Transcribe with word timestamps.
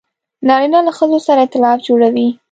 نارینه 0.47 0.79
له 0.87 0.91
ښځو 0.97 1.19
سره 1.27 1.39
ایتلاف 1.43 1.77
جوړوي. 1.87 2.27